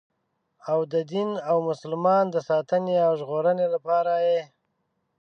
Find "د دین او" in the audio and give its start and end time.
0.93-1.57